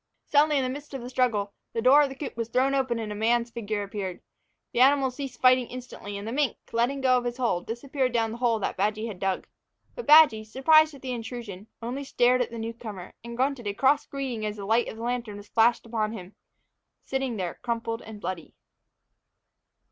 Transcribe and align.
Suddenly, 0.25 0.57
in 0.57 0.63
the 0.63 0.69
midst 0.71 0.95
of 0.95 1.01
the 1.03 1.11
struggle, 1.11 1.53
the 1.73 1.81
door 1.83 2.01
of 2.01 2.09
the 2.09 2.15
coop 2.15 2.35
was 2.35 2.49
thrown 2.49 2.73
open 2.73 2.97
and 2.97 3.11
a 3.11 3.13
man's 3.13 3.51
figure 3.51 3.83
appeared. 3.83 4.19
The 4.71 4.79
animals 4.81 5.17
ceased 5.17 5.39
fighting 5.39 5.67
instantly, 5.67 6.17
and 6.17 6.27
the 6.27 6.31
mink, 6.31 6.57
letting 6.71 7.01
go 7.01 7.21
his 7.21 7.37
hold, 7.37 7.67
disappeared 7.67 8.11
down 8.11 8.31
the 8.31 8.39
hole 8.39 8.57
that 8.57 8.75
Badgy 8.75 9.05
had 9.05 9.19
dug. 9.19 9.45
But 9.93 10.07
Badgy, 10.07 10.43
surprised 10.45 10.95
at 10.95 11.03
the 11.03 11.11
intrusion, 11.13 11.67
only 11.83 12.03
stared 12.03 12.41
at 12.41 12.49
the 12.49 12.57
newcomer, 12.57 13.13
and 13.23 13.37
grunted 13.37 13.67
a 13.67 13.75
cross 13.75 14.07
greeting 14.07 14.43
as 14.43 14.55
the 14.55 14.65
light 14.65 14.87
of 14.87 14.97
a 14.97 15.03
lantern 15.03 15.37
was 15.37 15.49
flashed 15.49 15.85
upon 15.85 16.13
him, 16.13 16.33
sitting 17.05 17.37
there 17.37 17.59
crumpled 17.61 18.01
and 18.01 18.19
bloody. 18.19 18.55